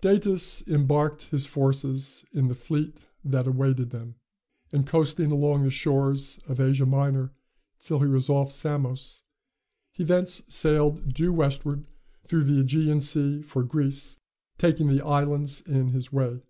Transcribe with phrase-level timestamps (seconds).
[0.00, 4.16] Datis embarked his forces in the fleet that awaited them,
[4.72, 7.30] and coasting along the shores of Asia Minor
[7.78, 9.22] till he was off Samos,
[9.92, 11.86] he thence sailed due westward
[12.24, 14.18] through the Ægean Sea for Greece,
[14.58, 16.42] taking the islands in his way.